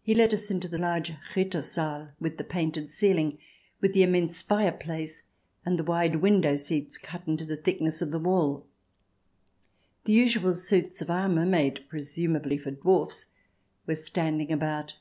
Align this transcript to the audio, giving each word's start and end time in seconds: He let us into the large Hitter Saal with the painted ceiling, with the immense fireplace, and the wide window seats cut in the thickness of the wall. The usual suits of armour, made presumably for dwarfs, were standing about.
He 0.00 0.14
let 0.14 0.32
us 0.32 0.48
into 0.48 0.68
the 0.68 0.78
large 0.78 1.12
Hitter 1.32 1.60
Saal 1.60 2.10
with 2.20 2.36
the 2.38 2.44
painted 2.44 2.88
ceiling, 2.88 3.38
with 3.80 3.94
the 3.94 4.04
immense 4.04 4.42
fireplace, 4.42 5.24
and 5.66 5.76
the 5.76 5.82
wide 5.82 6.14
window 6.22 6.54
seats 6.54 6.96
cut 6.96 7.26
in 7.26 7.34
the 7.34 7.56
thickness 7.56 8.00
of 8.00 8.12
the 8.12 8.20
wall. 8.20 8.64
The 10.04 10.12
usual 10.12 10.54
suits 10.54 11.02
of 11.02 11.10
armour, 11.10 11.46
made 11.46 11.84
presumably 11.88 12.58
for 12.58 12.70
dwarfs, 12.70 13.26
were 13.88 13.96
standing 13.96 14.52
about. 14.52 14.94